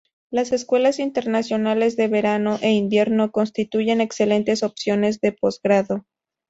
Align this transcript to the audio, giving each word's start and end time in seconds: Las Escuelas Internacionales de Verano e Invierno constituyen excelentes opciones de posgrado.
Las 0.31 0.51
Escuelas 0.51 0.97
Internacionales 0.97 1.95
de 1.95 2.07
Verano 2.07 2.57
e 2.63 2.71
Invierno 2.71 3.31
constituyen 3.31 4.01
excelentes 4.01 4.63
opciones 4.63 5.21
de 5.21 5.31
posgrado. 5.31 6.07